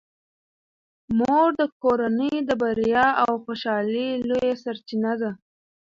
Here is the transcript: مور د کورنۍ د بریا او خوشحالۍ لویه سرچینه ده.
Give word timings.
مور 1.17 1.47
د 1.59 1.61
کورنۍ 1.81 2.35
د 2.49 2.49
بریا 2.61 3.07
او 3.23 3.31
خوشحالۍ 3.43 4.09
لویه 4.27 4.55
سرچینه 4.63 5.13
ده. 5.21 5.31